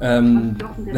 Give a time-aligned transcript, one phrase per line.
[0.00, 0.56] Ähm,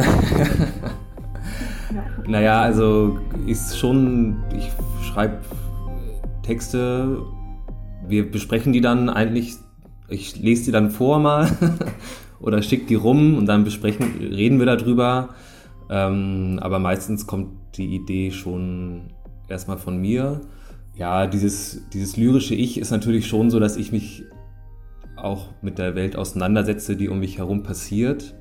[2.27, 4.71] naja, also ist schon, ich
[5.03, 5.39] schreibe
[6.41, 7.21] Texte,
[8.07, 9.55] wir besprechen die dann eigentlich,
[10.07, 11.49] ich lese die dann vor mal
[12.39, 15.29] oder schicke die rum und dann besprechen, reden wir darüber.
[15.89, 19.13] Ähm, aber meistens kommt die Idee schon
[19.49, 20.41] erstmal von mir.
[20.95, 24.23] Ja, dieses, dieses lyrische Ich ist natürlich schon so, dass ich mich
[25.15, 28.35] auch mit der Welt auseinandersetze, die um mich herum passiert.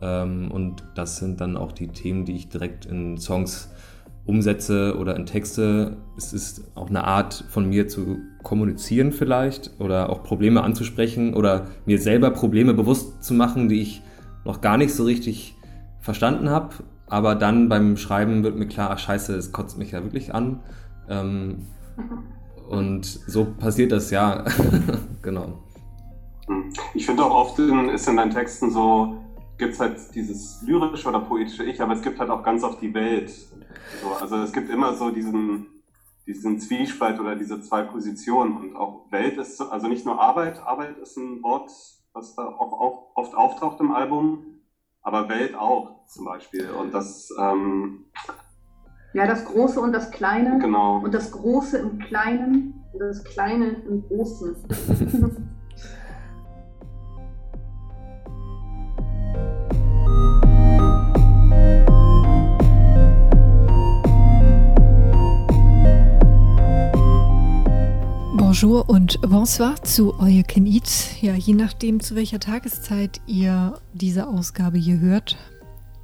[0.00, 3.70] Ähm, und das sind dann auch die Themen, die ich direkt in Songs
[4.26, 5.96] umsetze oder in Texte.
[6.16, 11.66] Es ist auch eine Art von mir zu kommunizieren vielleicht oder auch Probleme anzusprechen oder
[11.84, 14.02] mir selber Probleme bewusst zu machen, die ich
[14.44, 15.56] noch gar nicht so richtig
[16.00, 16.76] verstanden habe.
[17.08, 20.60] Aber dann beim Schreiben wird mir klar, ach scheiße, es kotzt mich ja wirklich an.
[21.08, 21.66] Ähm,
[22.68, 24.44] und so passiert das ja.
[25.22, 25.58] genau.
[26.94, 29.16] Ich finde auch oft in, ist in deinen Texten so,
[29.60, 32.80] gibt es halt dieses lyrische oder poetische Ich, aber es gibt halt auch ganz oft
[32.80, 33.30] die Welt.
[34.02, 35.66] So, also es gibt immer so diesen,
[36.26, 38.56] diesen Zwiespalt oder diese zwei Positionen.
[38.56, 41.70] Und auch Welt ist, also nicht nur Arbeit, Arbeit ist ein Wort,
[42.12, 44.62] was da auch, auch oft auftaucht im Album,
[45.02, 46.70] aber Welt auch zum Beispiel.
[46.70, 47.28] Und das.
[47.38, 48.06] Ähm,
[49.12, 50.58] ja, das Große und das Kleine.
[50.58, 51.00] Genau.
[51.04, 54.56] Und das Große im Kleinen und das Kleine im Großen.
[68.60, 71.22] Bonjour und bonsoir zu Euer Kenit.
[71.22, 75.38] Ja, je nachdem, zu welcher Tageszeit ihr diese Ausgabe hier hört,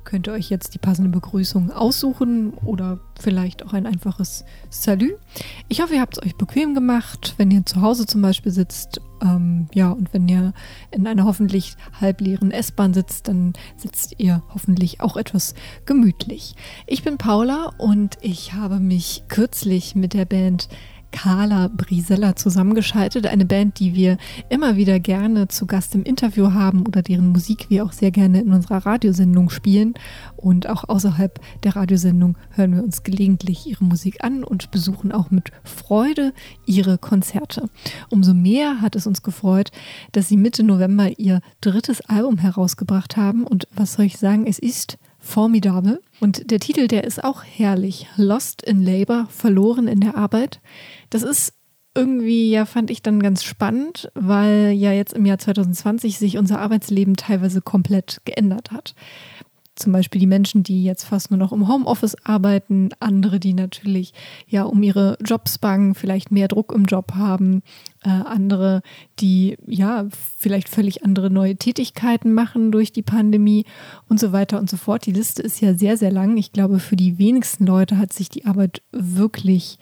[0.05, 5.17] könnt ihr euch jetzt die passende Begrüßung aussuchen oder vielleicht auch ein einfaches Salü.
[5.69, 9.03] Ich hoffe, ihr habt es euch bequem gemacht, wenn ihr zu Hause zum Beispiel sitzt.
[9.21, 10.55] Ähm, ja, und wenn ihr
[10.91, 15.55] in einer hoffentlich halbleeren S-Bahn sitzt, dann sitzt ihr hoffentlich auch etwas
[15.85, 16.55] gemütlich.
[16.87, 20.71] Ich bin Paula und ich habe mich kürzlich mit der Band
[21.13, 24.19] Carla Brisella zusammengeschaltet, eine Band, die wir
[24.49, 28.41] immer wieder gerne zu Gast im Interview haben oder deren Musik wir auch sehr gerne
[28.41, 29.95] in unserer Radiosendung spielen.
[30.37, 35.31] Und auch außerhalb der Radiosendung hören wir uns gelegentlich ihre Musik an und besuchen auch
[35.31, 36.33] mit Freude
[36.67, 37.69] ihre Konzerte.
[38.11, 39.71] Umso mehr hat es uns gefreut,
[40.13, 43.45] dass sie Mitte November ihr drittes Album herausgebracht haben.
[43.45, 46.01] Und was soll ich sagen, es ist formidabel.
[46.21, 48.07] Und der Titel, der ist auch herrlich.
[48.17, 50.61] Lost in Labor, verloren in der Arbeit.
[51.11, 51.53] Das ist
[51.95, 56.61] irgendwie, ja, fand ich dann ganz spannend, weil ja jetzt im Jahr 2020 sich unser
[56.61, 58.95] Arbeitsleben teilweise komplett geändert hat
[59.77, 64.13] zum Beispiel die Menschen, die jetzt fast nur noch im Homeoffice arbeiten, andere, die natürlich
[64.49, 67.63] ja um ihre Jobs bangen, vielleicht mehr Druck im Job haben,
[68.03, 68.83] äh, andere,
[69.21, 73.65] die ja vielleicht völlig andere neue Tätigkeiten machen durch die Pandemie
[74.09, 75.07] und so weiter und so fort.
[75.07, 76.37] Die Liste ist ja sehr, sehr lang.
[76.37, 79.79] Ich glaube, für die wenigsten Leute hat sich die Arbeit wirklich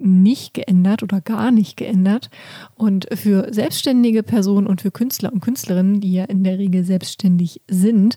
[0.00, 2.30] nicht geändert oder gar nicht geändert.
[2.74, 7.60] Und für selbstständige Personen und für Künstler und Künstlerinnen, die ja in der Regel selbstständig
[7.68, 8.16] sind,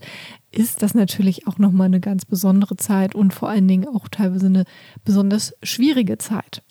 [0.52, 4.46] ist das natürlich auch nochmal eine ganz besondere Zeit und vor allen Dingen auch teilweise
[4.46, 4.66] eine
[5.04, 6.62] besonders schwierige Zeit.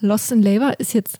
[0.00, 1.18] Lost in Labor ist jetzt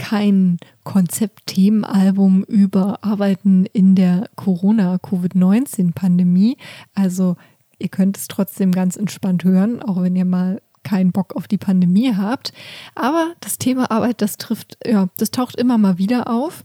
[0.00, 6.56] kein Konzept-Themenalbum über Arbeiten in der Corona-Covid-19-Pandemie.
[6.94, 7.36] Also
[7.78, 11.58] ihr könnt es trotzdem ganz entspannt hören, auch wenn ihr mal keinen Bock auf die
[11.58, 12.52] Pandemie habt.
[12.96, 16.64] Aber das Thema Arbeit, das trifft, ja, das taucht immer mal wieder auf.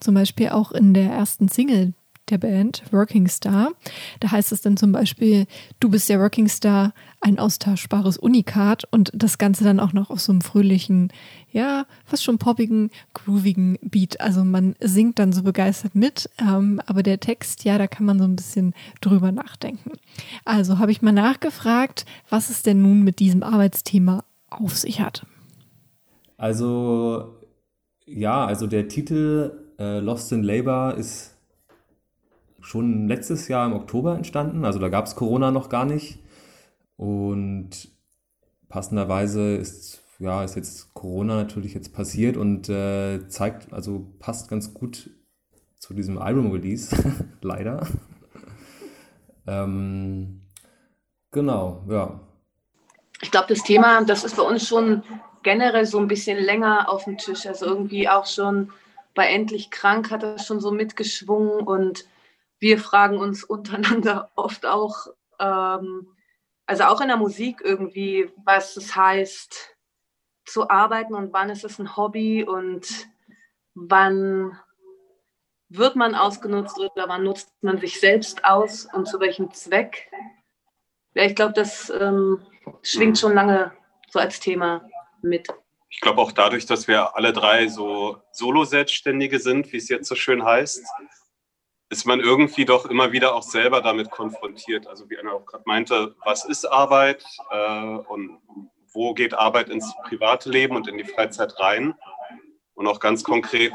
[0.00, 1.92] Zum Beispiel auch in der ersten Single
[2.30, 3.70] der Band, Working Star.
[4.20, 5.46] Da heißt es dann zum Beispiel,
[5.80, 10.20] du bist der Working Star, ein austauschbares Unikat und das Ganze dann auch noch auf
[10.20, 11.12] so einem fröhlichen,
[11.50, 14.20] ja, fast schon poppigen, groovigen Beat.
[14.20, 18.18] Also man singt dann so begeistert mit, ähm, aber der Text, ja, da kann man
[18.18, 19.92] so ein bisschen drüber nachdenken.
[20.44, 25.26] Also habe ich mal nachgefragt, was es denn nun mit diesem Arbeitsthema auf sich hat.
[26.36, 27.34] Also,
[28.06, 31.35] ja, also der Titel äh, Lost in Labor ist
[32.66, 34.64] schon letztes Jahr im Oktober entstanden.
[34.64, 36.18] Also da gab es Corona noch gar nicht.
[36.96, 37.70] Und
[38.68, 44.74] passenderweise ist, ja, ist jetzt Corona natürlich jetzt passiert und äh, zeigt, also passt ganz
[44.74, 45.10] gut
[45.78, 46.96] zu diesem Album-Release,
[47.40, 47.86] leider.
[49.46, 50.42] ähm,
[51.30, 52.18] genau, ja.
[53.22, 55.04] Ich glaube, das Thema, das ist bei uns schon
[55.44, 57.46] generell so ein bisschen länger auf dem Tisch.
[57.46, 58.72] Also irgendwie auch schon
[59.14, 62.04] bei Endlich krank hat das schon so mitgeschwungen und
[62.58, 65.08] wir fragen uns untereinander oft auch,
[65.38, 66.08] ähm,
[66.66, 69.76] also auch in der Musik irgendwie, was es heißt
[70.44, 73.08] zu arbeiten und wann ist es ein Hobby und
[73.74, 74.58] wann
[75.68, 80.08] wird man ausgenutzt oder wann nutzt man sich selbst aus und zu welchem Zweck?
[81.14, 82.46] Ja, ich glaube, das ähm,
[82.82, 83.72] schwingt schon lange
[84.10, 84.88] so als Thema
[85.22, 85.48] mit.
[85.88, 90.14] Ich glaube auch dadurch, dass wir alle drei so Solo-Selbstständige sind, wie es jetzt so
[90.14, 90.84] schön heißt,
[91.88, 94.86] ist man irgendwie doch immer wieder auch selber damit konfrontiert.
[94.86, 98.38] Also wie Anna auch gerade meinte, was ist Arbeit äh, und
[98.92, 101.94] wo geht Arbeit ins private Leben und in die Freizeit rein?
[102.74, 103.72] Und auch ganz konkret,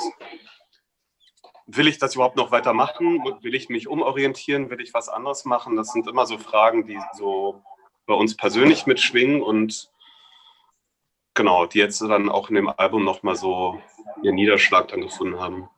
[1.67, 3.23] will ich das überhaupt noch weitermachen?
[3.41, 4.69] Will ich mich umorientieren?
[4.69, 5.75] Will ich was anderes machen?
[5.75, 7.63] Das sind immer so Fragen, die so
[8.05, 9.89] bei uns persönlich mitschwingen und
[11.33, 13.81] genau, die jetzt dann auch in dem Album nochmal so
[14.21, 15.69] ihren Niederschlag dann gefunden haben.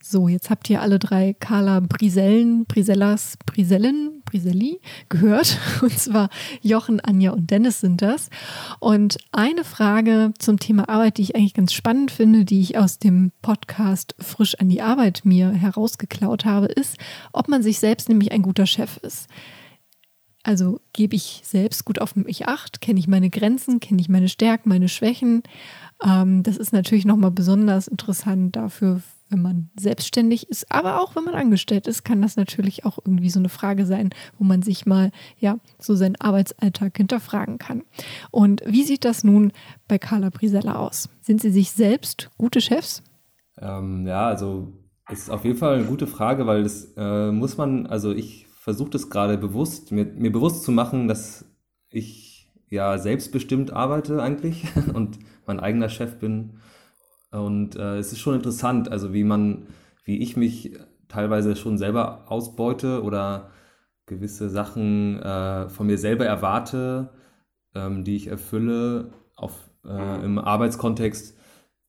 [0.00, 5.58] So, jetzt habt ihr alle drei Carla Brisellen, Brisellas, Brisellen, Briselli gehört.
[5.82, 6.30] Und zwar
[6.62, 8.30] Jochen, Anja und Dennis sind das.
[8.78, 12.98] Und eine Frage zum Thema Arbeit, die ich eigentlich ganz spannend finde, die ich aus
[12.98, 16.96] dem Podcast Frisch an die Arbeit mir herausgeklaut habe, ist,
[17.32, 19.28] ob man sich selbst nämlich ein guter Chef ist.
[20.44, 24.28] Also gebe ich selbst gut auf mich acht, kenne ich meine Grenzen, kenne ich meine
[24.28, 25.42] Stärken, meine Schwächen.
[26.02, 31.24] Ähm, das ist natürlich nochmal besonders interessant dafür, wenn man selbstständig ist, aber auch wenn
[31.24, 34.86] man angestellt ist, kann das natürlich auch irgendwie so eine Frage sein, wo man sich
[34.86, 37.82] mal ja so seinen Arbeitsalltag hinterfragen kann.
[38.30, 39.52] Und wie sieht das nun
[39.86, 41.08] bei Carla Brisella aus?
[41.20, 43.02] Sind Sie sich selbst gute Chefs?
[43.60, 44.72] Ähm, ja, also
[45.10, 48.90] ist auf jeden Fall eine gute Frage, weil das äh, muss man, also ich versuche
[48.90, 51.44] das gerade bewusst, mir, mir bewusst zu machen, dass
[51.90, 54.64] ich ja selbstbestimmt arbeite eigentlich
[54.94, 56.58] und mein eigener Chef bin
[57.30, 59.66] und äh, es ist schon interessant, also wie man,
[60.04, 60.72] wie ich mich
[61.08, 63.50] teilweise schon selber ausbeute oder
[64.06, 67.10] gewisse Sachen äh, von mir selber erwarte,
[67.74, 71.36] ähm, die ich erfülle auf, äh, im Arbeitskontext,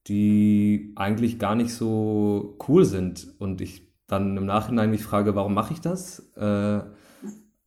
[0.07, 3.27] die eigentlich gar nicht so cool sind.
[3.39, 6.31] Und ich dann im Nachhinein mich frage, warum mache ich das?
[6.35, 6.81] Äh,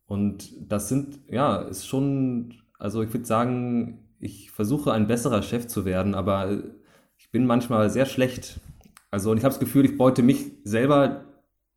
[0.05, 5.67] und das sind, ja, ist schon, also ich würde sagen, ich versuche ein besserer Chef
[5.67, 6.61] zu werden, aber
[7.33, 8.61] bin manchmal sehr schlecht.
[9.11, 11.25] Also und ich habe das Gefühl, ich beute mich selber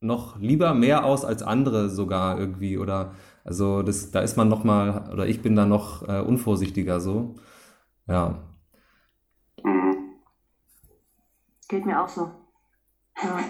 [0.00, 4.62] noch lieber mehr aus als andere sogar irgendwie oder also das da ist man noch
[4.62, 7.34] mal oder ich bin da noch äh, unvorsichtiger so.
[8.06, 8.38] Ja.
[11.68, 12.30] Geht mir auch so.
[13.22, 13.40] Ja.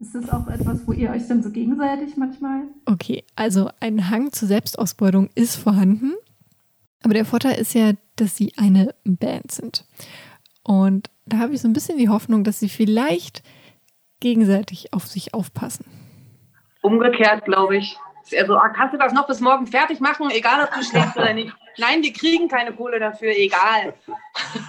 [0.00, 2.62] Ist das auch etwas, wo ihr euch dann so gegenseitig manchmal?
[2.86, 6.14] Okay, also ein Hang zur Selbstausbeutung ist vorhanden.
[7.02, 9.84] Aber der Vorteil ist ja, dass sie eine Band sind.
[10.62, 13.42] Und da habe ich so ein bisschen die Hoffnung, dass sie vielleicht
[14.20, 15.86] gegenseitig auf sich aufpassen.
[16.82, 17.96] Umgekehrt, glaube ich.
[18.38, 21.52] Also, kannst du das noch bis morgen fertig machen, egal ob du schläfst oder nicht?
[21.78, 23.94] Nein, wir kriegen keine Kohle dafür, egal.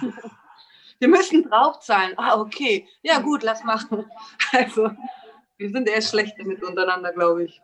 [0.98, 2.14] wir müssen draufzahlen.
[2.16, 2.88] Ah, okay.
[3.02, 4.04] Ja, gut, lass machen.
[4.52, 4.90] Also,
[5.58, 7.60] wir sind eher schlecht damit untereinander, glaube ich.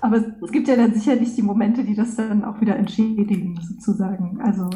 [0.00, 4.40] Aber es gibt ja dann sicherlich die Momente, die das dann auch wieder entschädigen, sozusagen.
[4.42, 4.70] Also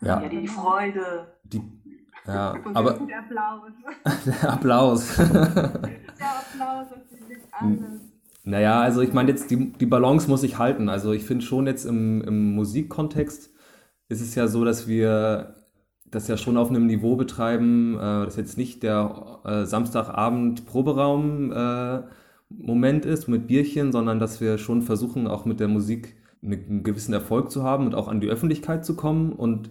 [0.00, 0.20] ja.
[0.20, 1.35] ja die Freude.
[1.52, 1.62] Die,
[2.26, 3.72] ja, Und aber der Applaus.
[4.26, 5.16] der Applaus.
[5.16, 6.86] der Applaus
[7.28, 7.80] ist alles.
[8.44, 10.88] Naja, also ich meine jetzt, die, die Balance muss ich halten.
[10.88, 13.50] Also ich finde schon jetzt im, im Musikkontext
[14.08, 15.56] ist es ja so, dass wir
[16.10, 21.52] das ja schon auf einem Niveau betreiben, äh, das jetzt nicht der äh, Samstagabend Proberaum
[21.52, 22.02] äh,
[22.48, 27.12] Moment ist mit Bierchen, sondern dass wir schon versuchen, auch mit der Musik einen gewissen
[27.12, 29.70] Erfolg zu haben und auch an die Öffentlichkeit zu kommen und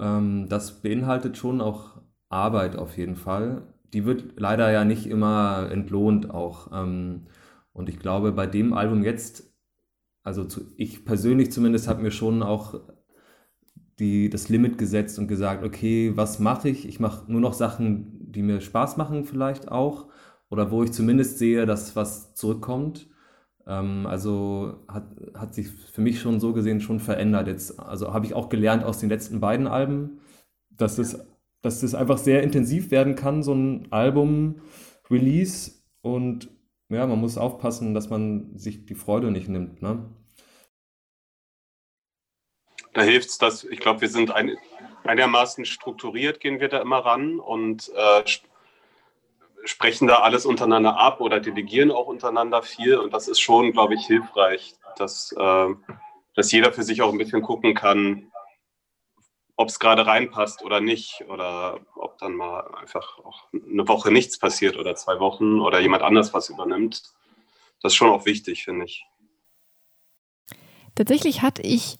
[0.00, 3.62] ähm, das beinhaltet schon auch Arbeit auf jeden Fall.
[3.92, 6.70] Die wird leider ja nicht immer entlohnt auch.
[6.72, 7.26] Ähm,
[7.72, 9.54] und ich glaube, bei dem Album jetzt,
[10.22, 12.80] also zu, ich persönlich zumindest habe mir schon auch
[13.98, 16.86] die, das Limit gesetzt und gesagt, okay, was mache ich?
[16.86, 20.08] Ich mache nur noch Sachen, die mir Spaß machen vielleicht auch
[20.50, 23.08] oder wo ich zumindest sehe, dass was zurückkommt.
[23.68, 27.46] Ähm, also hat, hat sich für mich schon so gesehen schon verändert.
[27.46, 30.20] Jetzt, also habe ich auch gelernt aus den letzten beiden Alben,
[30.70, 31.24] dass es,
[31.62, 35.72] dass es einfach sehr intensiv werden kann, so ein Album-Release.
[36.00, 36.48] Und
[36.88, 39.82] ja, man muss aufpassen, dass man sich die Freude nicht nimmt.
[39.82, 40.08] Ne?
[42.94, 44.56] Da hilft es, dass ich glaube, wir sind ein,
[45.04, 48.22] einigermaßen strukturiert, gehen wir da immer ran und äh,
[49.64, 52.96] sprechen da alles untereinander ab oder delegieren auch untereinander viel.
[52.96, 55.68] Und das ist schon, glaube ich, hilfreich, dass, äh,
[56.34, 58.30] dass jeder für sich auch ein bisschen gucken kann,
[59.56, 61.24] ob es gerade reinpasst oder nicht.
[61.28, 66.02] Oder ob dann mal einfach auch eine Woche nichts passiert oder zwei Wochen oder jemand
[66.02, 67.02] anders was übernimmt.
[67.82, 69.04] Das ist schon auch wichtig, finde ich.
[70.94, 71.96] Tatsächlich hatte ich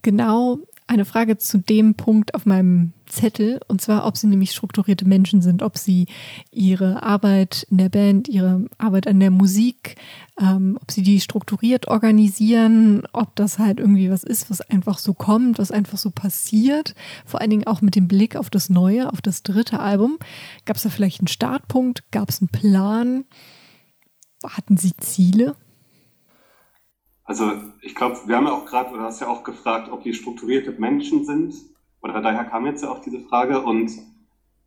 [0.00, 5.06] genau eine Frage zu dem Punkt auf meinem Zettel, und zwar, ob sie nämlich strukturierte
[5.06, 6.06] Menschen sind, ob sie
[6.50, 9.96] ihre Arbeit in der Band, ihre Arbeit an der Musik,
[10.40, 15.12] ähm, ob sie die strukturiert organisieren, ob das halt irgendwie was ist, was einfach so
[15.12, 16.94] kommt, was einfach so passiert.
[17.26, 20.18] Vor allen Dingen auch mit dem Blick auf das Neue, auf das dritte Album.
[20.64, 22.10] Gab es da vielleicht einen Startpunkt?
[22.10, 23.24] Gab es einen Plan?
[24.42, 25.54] Hatten Sie Ziele?
[27.24, 27.52] Also
[27.82, 30.72] ich glaube, wir haben ja auch gerade, oder hast ja auch gefragt, ob die strukturierte
[30.72, 31.54] Menschen sind.
[32.02, 33.62] Oder daher kam jetzt ja auch diese Frage.
[33.62, 33.90] Und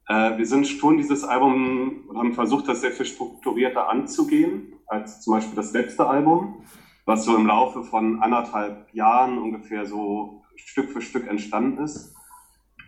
[0.07, 5.21] äh, wir sind schon dieses Album und haben versucht, das sehr viel strukturierter anzugehen, als
[5.21, 6.63] zum Beispiel das letzte Album,
[7.05, 12.15] was so im Laufe von anderthalb Jahren ungefähr so Stück für Stück entstanden ist.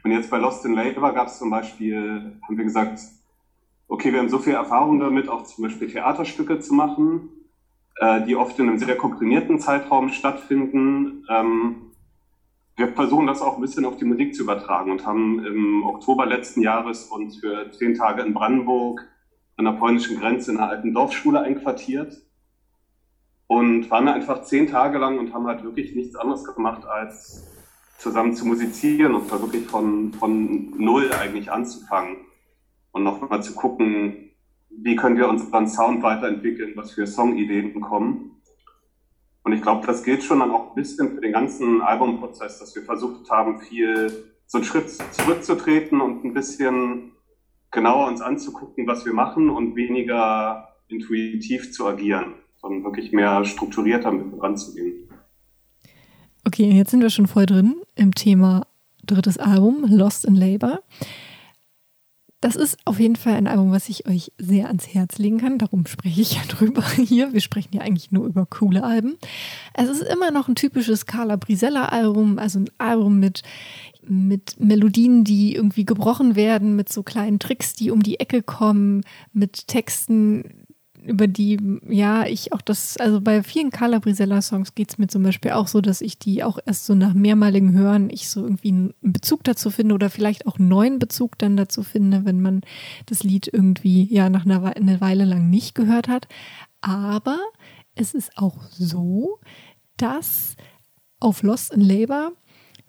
[0.04, 3.00] Und jetzt bei Lost in Labour gab es zum Beispiel, haben wir gesagt,
[3.89, 7.30] okay, wir haben so viel Erfahrung damit, auch zum Beispiel Theaterstücke zu machen,
[8.00, 11.25] äh, die oft in einem sehr komprimierten Zeitraum stattfinden.
[11.30, 11.87] Ähm,
[12.77, 16.27] wir versuchen das auch ein bisschen auf die Musik zu übertragen und haben im Oktober
[16.27, 19.03] letzten Jahres uns für zehn Tage in Brandenburg
[19.57, 22.22] an der polnischen Grenze in einer alten Dorfschule einquartiert
[23.48, 27.48] und waren einfach zehn Tage lang und haben halt wirklich nichts anderes gemacht, als
[27.98, 32.17] zusammen zu musizieren und da wirklich von, von null eigentlich anzufangen
[32.91, 34.29] und nochmal zu gucken,
[34.69, 38.37] wie können wir unseren Sound weiterentwickeln, was für Songideen kommen.
[39.48, 42.75] Und ich glaube, das gilt schon dann auch ein bisschen für den ganzen Albumprozess, dass
[42.75, 47.13] wir versucht haben, viel so einen Schritt zurückzutreten und ein bisschen
[47.72, 54.12] genauer uns anzugucken, was wir machen und weniger intuitiv zu agieren, sondern wirklich mehr strukturierter
[54.12, 55.08] mit ranzugehen.
[56.46, 58.68] Okay, jetzt sind wir schon voll drin im Thema
[59.06, 60.82] drittes Album, Lost in Labor.
[62.39, 65.58] Das ist auf jeden Fall ein Album, was ich euch sehr ans Herz legen kann.
[65.58, 67.34] Darum spreche ich ja drüber hier.
[67.34, 69.17] Wir sprechen ja eigentlich nur über coole Alben.
[69.74, 73.41] Es ist immer noch ein typisches Carla Brisella-Album, also ein Album mit,
[74.03, 79.03] mit Melodien, die irgendwie gebrochen werden, mit so kleinen Tricks, die um die Ecke kommen,
[79.34, 80.66] mit Texten,
[81.08, 85.24] über die, ja, ich auch das, also bei vielen Carla Brisella-Songs geht es mir zum
[85.24, 88.70] Beispiel auch so, dass ich die auch erst so nach mehrmaligen Hören, ich so irgendwie
[88.70, 92.62] einen Bezug dazu finde oder vielleicht auch einen neuen Bezug dann dazu finde, wenn man
[93.06, 96.28] das Lied irgendwie, ja, nach einer, eine Weile lang nicht gehört hat.
[96.82, 97.40] Aber
[97.96, 99.40] es ist auch so,
[99.96, 100.56] dass
[101.20, 102.34] auf Lost in Labor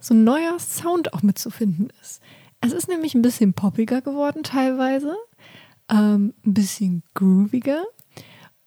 [0.01, 2.21] so ein neuer Sound auch mitzufinden ist.
[2.61, 5.17] Es ist nämlich ein bisschen poppiger geworden teilweise,
[5.89, 7.85] ähm, ein bisschen grooviger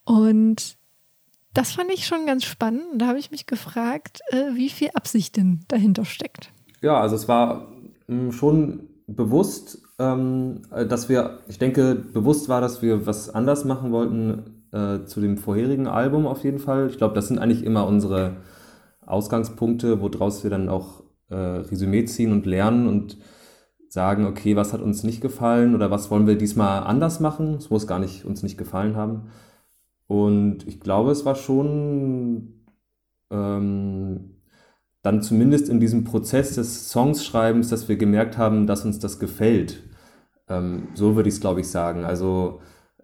[0.05, 0.77] und
[1.53, 2.83] das fand ich schon ganz spannend.
[2.95, 6.51] Da habe ich mich gefragt, äh, wie viel Absicht denn dahinter steckt.
[6.81, 7.67] Ja, also es war
[8.07, 13.91] hm, schon bewusst, ähm, dass wir, ich denke, bewusst war, dass wir was anders machen
[13.91, 16.87] wollten äh, zu dem vorherigen Album auf jeden Fall.
[16.87, 18.37] Ich glaube, das sind eigentlich immer unsere
[19.05, 23.17] Ausgangspunkte, woraus wir dann auch äh, Resümee ziehen und lernen und
[23.89, 27.55] sagen, okay, was hat uns nicht gefallen oder was wollen wir diesmal anders machen?
[27.55, 29.29] Es muss gar nicht uns nicht gefallen haben.
[30.11, 32.65] Und ich glaube, es war schon
[33.31, 34.41] ähm,
[35.03, 39.83] dann zumindest in diesem Prozess des Songschreibens, dass wir gemerkt haben, dass uns das gefällt.
[40.49, 42.03] Ähm, so würde ich es, glaube ich, sagen.
[42.03, 42.59] Also,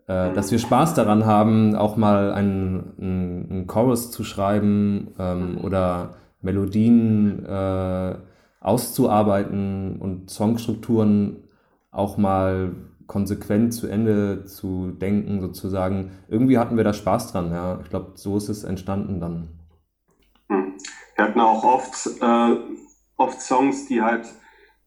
[0.08, 5.60] äh, dass wir Spaß daran haben, auch mal einen, einen, einen Chorus zu schreiben ähm,
[5.64, 8.16] oder Melodien äh,
[8.60, 11.38] auszuarbeiten und Songstrukturen
[11.90, 12.76] auch mal
[13.08, 16.12] konsequent zu Ende zu denken, sozusagen.
[16.28, 17.80] Irgendwie hatten wir da Spaß dran, ja.
[17.82, 19.48] Ich glaube, so ist es entstanden dann.
[20.50, 20.74] Hm.
[21.16, 22.56] Wir hatten auch oft, äh,
[23.18, 24.28] oft Songs, die halt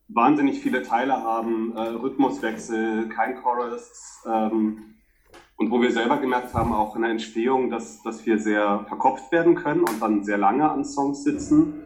[0.09, 4.23] wahnsinnig viele Teile haben, äh, Rhythmuswechsel, kein Chorus.
[4.27, 4.95] Ähm,
[5.57, 9.31] und wo wir selber gemerkt haben, auch in der Entstehung, dass, dass wir sehr verkopft
[9.31, 11.85] werden können und dann sehr lange an Songs sitzen.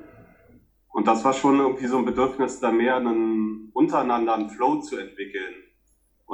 [0.93, 4.97] Und das war schon irgendwie so ein Bedürfnis, da mehr einen untereinander einen Flow zu
[4.97, 5.44] entwickeln.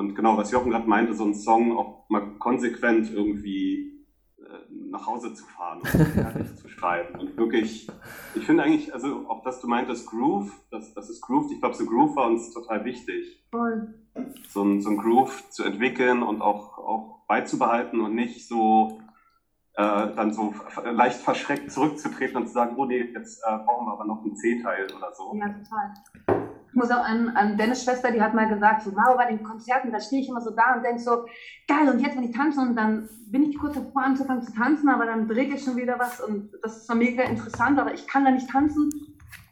[0.00, 4.07] Und genau, was Jochen gerade meinte, so einen Song auch mal konsequent irgendwie
[4.38, 7.21] äh, nach Hause zu fahren und fertig zu schreiben.
[7.21, 7.87] Und wirklich,
[8.35, 11.75] ich finde eigentlich, also auch dass du meintest Groove, dass das ist Groove, ich glaube,
[11.76, 13.45] so Groove war uns total wichtig.
[13.50, 13.95] Voll.
[14.49, 19.02] So ein, so ein Groove zu entwickeln und auch, auch beizubehalten und nicht so
[19.75, 23.92] äh, dann so leicht verschreckt zurückzutreten und zu sagen, oh nee, jetzt äh, brauchen wir
[23.92, 25.37] aber noch einen C-Teil oder so.
[25.37, 26.40] Ja, total.
[26.71, 29.43] Ich muss auch an, an Dennis Schwester, die hat mal gesagt, so, wow, bei den
[29.43, 31.27] Konzerten, da stehe ich immer so da und denke so,
[31.67, 34.89] geil, und jetzt, wenn ich tanze, und dann bin ich kurz davor anzufangen zu tanzen,
[34.89, 38.07] aber dann dreht ich schon wieder was und das ist dann mega interessant, aber ich
[38.07, 38.91] kann da nicht tanzen.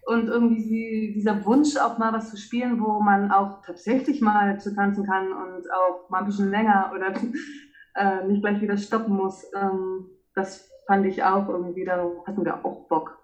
[0.06, 4.74] Und irgendwie dieser Wunsch, auch mal was zu spielen, wo man auch tatsächlich mal zu
[4.74, 7.12] tanzen kann und auch mal ein bisschen länger oder
[7.94, 12.64] äh, nicht gleich wieder stoppen muss, ähm, das fand ich auch irgendwie, da hatten wir
[12.64, 13.18] auch Bock.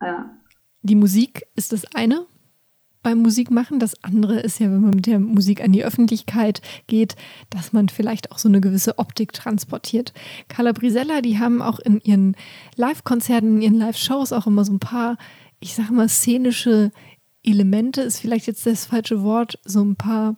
[0.00, 0.34] Ja.
[0.82, 2.26] Die Musik ist das eine,
[3.02, 3.78] beim Musikmachen.
[3.78, 7.16] Das andere ist ja, wenn man mit der Musik an die Öffentlichkeit geht,
[7.50, 10.12] dass man vielleicht auch so eine gewisse Optik transportiert.
[10.48, 12.36] Carla Brisella, die haben auch in ihren
[12.76, 15.16] Live-Konzerten, in ihren Live-Shows auch immer so ein paar,
[15.60, 16.92] ich sag mal, szenische
[17.42, 20.36] Elemente, ist vielleicht jetzt das falsche Wort, so ein paar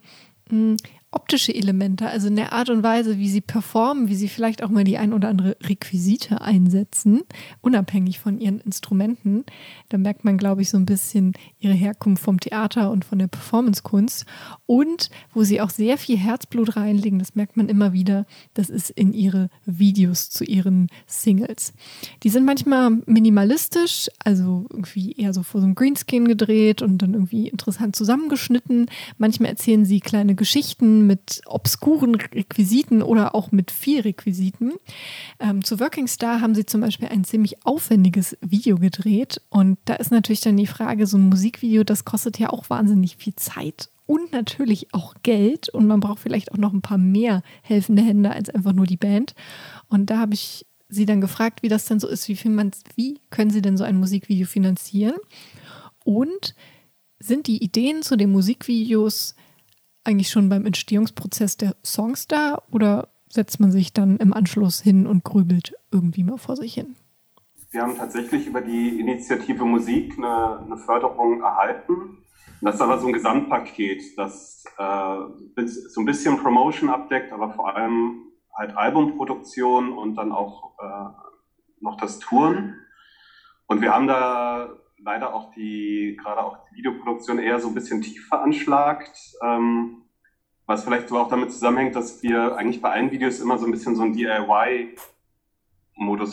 [0.51, 0.77] mh, hm,
[1.13, 4.71] optische Elemente, also in der Art und Weise, wie sie performen, wie sie vielleicht auch
[4.71, 7.23] mal die ein oder andere Requisite einsetzen,
[7.61, 9.45] unabhängig von ihren Instrumenten.
[9.91, 13.27] Da merkt man, glaube ich, so ein bisschen ihre Herkunft vom Theater und von der
[13.27, 14.25] Performancekunst.
[14.67, 18.91] Und wo sie auch sehr viel Herzblut reinlegen, das merkt man immer wieder, das ist
[18.91, 21.75] in ihre Videos zu ihren Singles.
[22.23, 27.13] Die sind manchmal minimalistisch, also irgendwie eher so vor so einem Greenscreen gedreht und dann
[27.13, 28.87] irgendwie interessant zusammengeschnitten.
[29.19, 34.73] Manchmal erzählen sie kleine Geschichten mit obskuren Requisiten oder auch mit viel Requisiten.
[35.41, 39.41] Ähm, zu Working Star haben sie zum Beispiel ein ziemlich aufwendiges Video gedreht.
[39.51, 43.17] Und da ist natürlich dann die Frage, so ein Musikvideo, das kostet ja auch wahnsinnig
[43.17, 47.43] viel Zeit und natürlich auch Geld und man braucht vielleicht auch noch ein paar mehr
[47.63, 49.35] helfende Hände als einfach nur die Band.
[49.89, 52.73] Und da habe ich sie dann gefragt, wie das denn so ist, wie, viel man,
[52.95, 55.15] wie können sie denn so ein Musikvideo finanzieren?
[56.05, 56.55] Und
[57.19, 59.35] sind die Ideen zu den Musikvideos
[60.05, 65.07] eigentlich schon beim Entstehungsprozess der Songs da oder setzt man sich dann im Anschluss hin
[65.07, 66.97] und grübelt irgendwie mal vor sich hin?
[67.71, 72.19] Wir haben tatsächlich über die Initiative Musik eine, eine Förderung erhalten.
[72.61, 77.75] Das ist aber so ein Gesamtpaket, das äh, so ein bisschen Promotion abdeckt, aber vor
[77.75, 81.09] allem halt Albumproduktion und dann auch äh,
[81.81, 82.77] noch das Touren.
[83.67, 84.69] Und wir haben da
[85.05, 89.35] leider auch die, gerade auch die Videoproduktion eher so ein bisschen tief veranschlagt.
[89.43, 90.03] Ähm,
[90.67, 93.73] was vielleicht so auch damit zusammenhängt, dass wir eigentlich bei allen Videos immer so ein
[93.73, 94.97] bisschen so ein DIY-Modus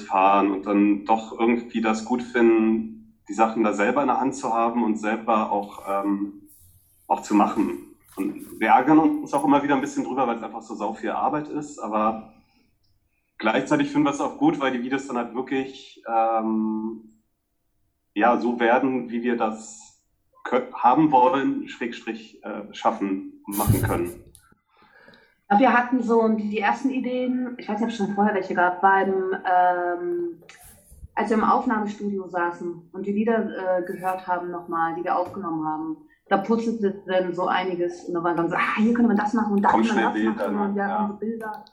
[0.04, 4.36] fahren und dann doch irgendwie das gut finden, die Sachen da selber in der Hand
[4.36, 6.50] zu haben und selber auch, ähm,
[7.08, 7.96] auch zu machen.
[8.16, 10.94] Und wir ärgern uns auch immer wieder ein bisschen drüber, weil es einfach so sau
[10.94, 12.34] viel Arbeit ist, aber
[13.38, 17.18] gleichzeitig finden wir es auch gut, weil die Videos dann halt wirklich ähm,
[18.19, 20.01] ja, so werden, wie wir das
[20.73, 24.23] haben wollen, Schrägstrich äh, schaffen und machen können.
[25.58, 28.82] Wir hatten so die ersten Ideen, ich weiß nicht, ob es schon vorher welche gab,
[28.82, 30.41] beim, ähm,
[31.15, 35.65] als wir im Aufnahmestudio saßen und die Lieder äh, gehört haben nochmal, die wir aufgenommen
[35.65, 35.97] haben.
[36.27, 39.34] Da putzelte dann so einiges und da waren dann so, ah, hier könnte man das
[39.34, 41.08] machen und da könnte man das Bilder, machen und wir ja.
[41.08, 41.65] so Bilder.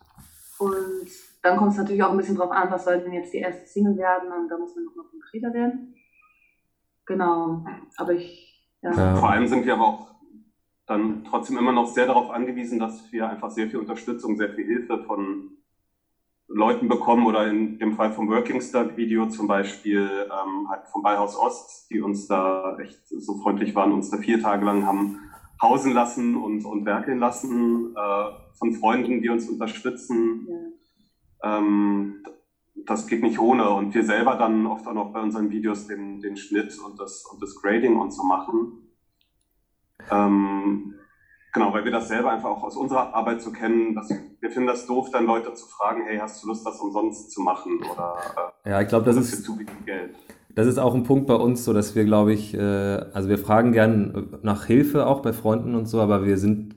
[0.58, 1.10] Und
[1.42, 3.66] dann kommt es natürlich auch ein bisschen drauf an, was soll denn jetzt die erste
[3.66, 5.94] Single werden und da muss man noch mal konkreter werden.
[7.06, 7.64] Genau,
[7.96, 8.68] aber ich.
[8.82, 8.92] Ja.
[8.92, 9.16] Ja.
[9.16, 10.14] Vor allem sind wir aber auch
[10.86, 14.66] dann trotzdem immer noch sehr darauf angewiesen, dass wir einfach sehr viel Unterstützung, sehr viel
[14.66, 15.50] Hilfe von
[16.48, 21.02] Leuten bekommen oder in dem Fall vom Working Start Video zum Beispiel ähm, halt vom
[21.02, 25.18] Beihaus Ost, die uns da echt so freundlich waren, uns da vier Tage lang haben
[25.60, 30.46] hausen lassen und, und werkeln lassen, äh, von Freunden, die uns unterstützen.
[31.42, 31.58] Ja.
[31.58, 32.22] Ähm,
[32.84, 33.70] das geht nicht ohne.
[33.70, 37.24] Und wir selber dann oft auch noch bei unseren Videos den, den Schnitt und das,
[37.24, 38.72] und das Grading und so machen.
[40.10, 40.94] Ähm,
[41.52, 43.94] genau, weil wir das selber einfach auch aus unserer Arbeit so kennen.
[43.94, 47.30] Dass wir finden das doof, dann Leute zu fragen, hey, hast du Lust, das umsonst
[47.30, 47.78] zu machen?
[47.92, 50.14] Oder äh, ja, ich glaube, das ist zu wenig Geld.
[50.54, 53.36] Das ist auch ein Punkt bei uns, so dass wir, glaube ich, äh, also wir
[53.36, 56.76] fragen gern nach Hilfe auch bei Freunden und so, aber wir sind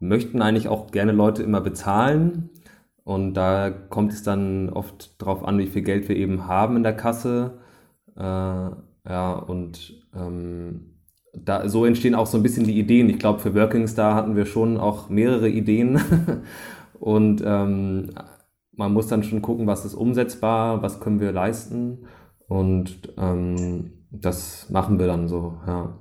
[0.00, 2.50] möchten eigentlich auch gerne Leute immer bezahlen,
[3.04, 6.82] und da kommt es dann oft darauf an, wie viel Geld wir eben haben in
[6.82, 7.58] der Kasse.
[8.16, 11.00] Äh, ja, und ähm,
[11.32, 13.08] da, so entstehen auch so ein bisschen die Ideen.
[13.08, 16.00] Ich glaube, für Working Star hatten wir schon auch mehrere Ideen.
[17.00, 18.10] und ähm,
[18.72, 22.06] man muss dann schon gucken, was ist umsetzbar, was können wir leisten.
[22.48, 25.98] Und ähm, das machen wir dann so, ja.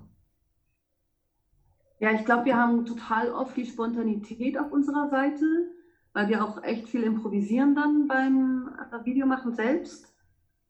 [2.00, 5.46] Ja, ich glaube, wir haben total oft die Spontanität auf unserer Seite
[6.14, 10.14] weil wir auch echt viel improvisieren dann beim äh, Videomachen selbst.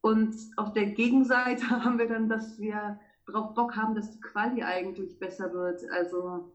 [0.02, 4.64] Und auf der Gegenseite haben wir dann, dass wir darauf Bock haben, dass die Quali
[4.64, 5.82] eigentlich besser wird.
[5.92, 6.52] Also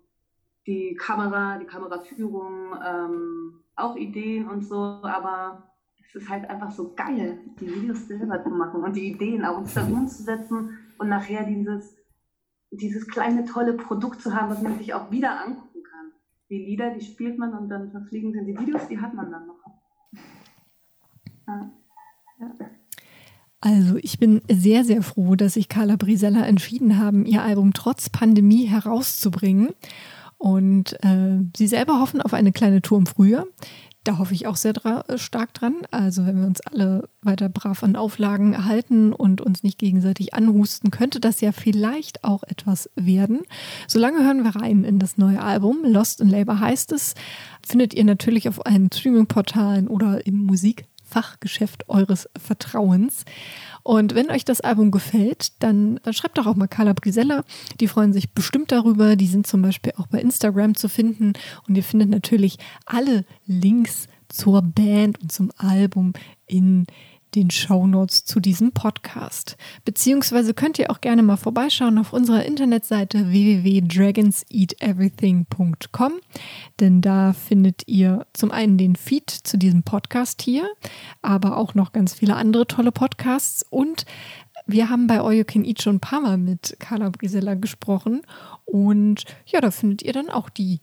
[0.67, 6.95] die Kamera, die Kameraführung, ähm, auch Ideen und so, aber es ist halt einfach so
[6.95, 11.45] geil, die Videos selber zu machen und die Ideen auch uns da umzusetzen und nachher
[11.45, 11.97] dieses,
[12.71, 15.74] dieses kleine tolle Produkt zu haben, was man sich auch wieder anguckt
[16.51, 19.47] die Lieder, die spielt man und dann verfliegen sind die Videos, die hat man dann
[19.47, 19.61] noch.
[21.47, 21.71] Ja.
[22.41, 22.53] Ja.
[23.61, 28.11] Also ich bin sehr, sehr froh, dass sich Carla Brisella entschieden haben, ihr Album trotz
[28.11, 29.71] Pandemie herauszubringen.
[30.37, 33.47] Und äh, sie selber hoffen auf eine kleine Tour im Frühjahr.
[34.05, 35.75] Da hoffe ich auch sehr dra äh, stark dran.
[35.91, 40.91] Also wenn wir uns alle weiter brav an Auflagen halten und uns nicht gegenseitig anhusten,
[40.91, 43.41] könnte das ja vielleicht auch etwas werden.
[43.89, 45.79] Solange hören wir rein in das neue Album.
[45.85, 47.15] Lost in Labor heißt es.
[47.67, 50.45] Findet ihr natürlich auf allen Streaming-Portalen oder im
[51.15, 53.25] Musikfachgeschäft eures Vertrauens.
[53.83, 57.45] Und wenn euch das Album gefällt, dann, schreibt doch auch mal Carla Brisella.
[57.81, 59.17] Die freuen sich bestimmt darüber.
[59.17, 61.35] Die sind zum Beispiel auch bei Instagram zu finden.
[61.69, 66.15] Und ihr findet natürlich alle Links zur Band und zum Album
[66.47, 66.87] in
[67.35, 69.57] den Shownotes zu diesem Podcast.
[69.85, 76.13] Beziehungsweise könnt ihr auch gerne mal vorbeischauen auf unserer Internetseite www.dragonseateverything.com,
[76.81, 80.69] denn da findet ihr zum einen den Feed zu diesem Podcast hier,
[81.23, 84.05] aber auch noch ganz viele andere tolle Podcasts und
[84.67, 88.23] wir haben bei All You Can Eat schon ein paar Mal mit Carla Brisella gesprochen
[88.65, 90.81] und ja, da findet ihr dann auch die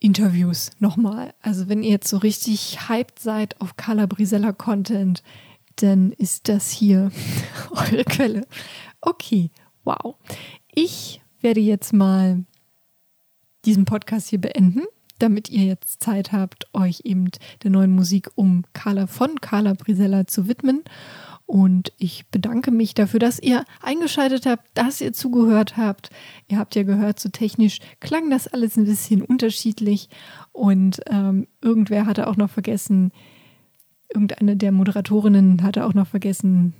[0.00, 1.32] Interviews nochmal.
[1.40, 5.22] Also wenn ihr jetzt so richtig hyped seid auf Carla Brisella Content,
[5.76, 7.10] dann ist das hier
[7.70, 8.46] eure Quelle.
[9.00, 9.50] Okay,
[9.84, 10.16] wow.
[10.72, 12.44] Ich werde jetzt mal
[13.64, 14.82] diesen Podcast hier beenden,
[15.18, 17.30] damit ihr jetzt Zeit habt, euch eben
[17.62, 20.82] der neuen Musik um Carla von Carla Brisella zu widmen.
[21.46, 26.08] Und ich bedanke mich dafür, dass ihr eingeschaltet habt, dass ihr zugehört habt.
[26.48, 30.08] Ihr habt ja gehört, so technisch klang das alles ein bisschen unterschiedlich.
[30.52, 33.12] Und ähm, irgendwer hatte auch noch vergessen,
[34.14, 36.74] irgendeine der Moderatorinnen hatte auch noch vergessen,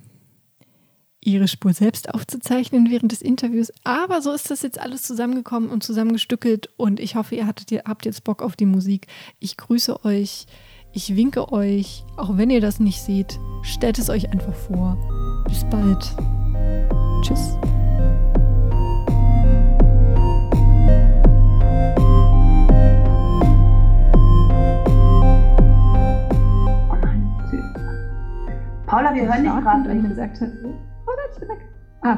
[1.25, 3.73] ihre Spur selbst aufzuzeichnen während des Interviews.
[3.83, 7.83] Aber so ist das jetzt alles zusammengekommen und zusammengestückelt und ich hoffe, ihr, hattet, ihr
[7.85, 9.07] habt jetzt Bock auf die Musik.
[9.39, 10.45] Ich grüße euch,
[10.93, 13.39] ich winke euch, auch wenn ihr das nicht seht.
[13.63, 15.43] Stellt es euch einfach vor.
[15.47, 16.15] Bis bald.
[17.21, 17.57] Tschüss.
[29.95, 30.09] weil ich mhm.
[30.09, 30.73] gesagt habe, oh,
[31.07, 31.69] oh, da ist weg.
[32.01, 32.17] Ah,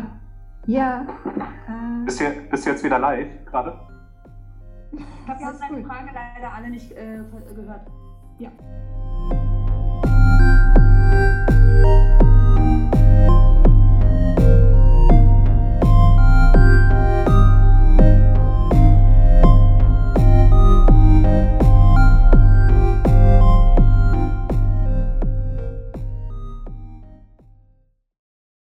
[0.66, 1.02] ja.
[1.02, 3.80] Äh, bist, du, bist du jetzt wieder live gerade?
[5.28, 7.20] Ich habe deine meine Frage leider alle nicht äh,
[7.54, 7.88] gehört.
[8.40, 8.50] Ja.